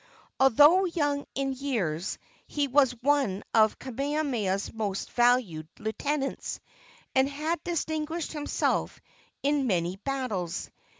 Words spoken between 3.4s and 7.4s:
of Kamehameha's most valued lieutenants, and